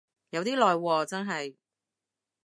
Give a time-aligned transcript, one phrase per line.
[0.31, 1.55] 有啲耐喎真係